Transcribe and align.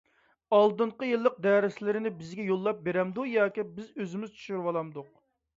ئالدىنقى 0.59 1.09
يىللىقنىڭ 1.09 1.43
دەرسلىرىنى 1.47 2.13
بىزگە 2.23 2.45
يوللاپ 2.49 2.81
بېرەمدۇ 2.89 3.29
ياكى 3.35 3.69
بىز 3.77 3.93
ئۆزىمىز 3.99 4.37
چۈشۈرۈۋالامدۇق؟ 4.39 5.17